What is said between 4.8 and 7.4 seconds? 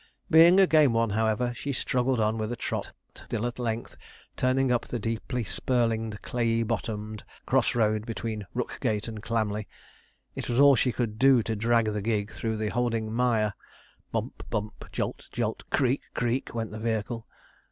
the deeply spurlinged, clayey bottomed